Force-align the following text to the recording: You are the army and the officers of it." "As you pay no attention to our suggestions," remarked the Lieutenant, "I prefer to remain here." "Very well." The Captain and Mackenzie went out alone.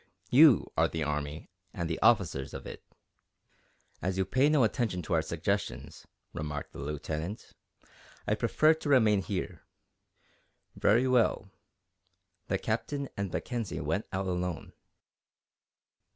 You 0.31 0.65
are 0.75 0.87
the 0.87 1.03
army 1.03 1.51
and 1.75 1.87
the 1.87 1.99
officers 1.99 2.55
of 2.55 2.65
it." 2.65 2.83
"As 4.01 4.17
you 4.17 4.25
pay 4.25 4.49
no 4.49 4.63
attention 4.63 5.03
to 5.03 5.13
our 5.13 5.21
suggestions," 5.21 6.07
remarked 6.33 6.71
the 6.73 6.79
Lieutenant, 6.79 7.53
"I 8.25 8.33
prefer 8.33 8.73
to 8.73 8.89
remain 8.89 9.21
here." 9.21 9.61
"Very 10.75 11.07
well." 11.07 11.51
The 12.47 12.57
Captain 12.57 13.09
and 13.15 13.31
Mackenzie 13.31 13.79
went 13.79 14.07
out 14.11 14.25
alone. 14.25 14.73